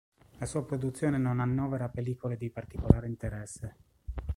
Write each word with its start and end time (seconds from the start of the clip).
La 0.39 0.47
sua 0.47 0.65
produzione 0.65 1.19
non 1.19 1.39
annovera 1.39 1.87
pellicole 1.87 2.35
di 2.35 2.49
particolare 2.49 3.05
interesse. 3.05 3.75